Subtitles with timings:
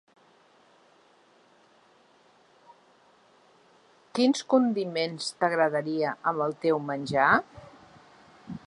[4.19, 7.31] Quins condiments t'agradaria amb el teu menjar?